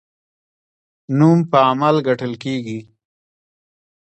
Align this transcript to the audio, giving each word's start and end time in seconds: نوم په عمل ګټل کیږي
نوم 1.17 1.39
په 1.51 1.57
عمل 1.69 1.95
ګټل 2.07 2.33
کیږي 2.43 2.79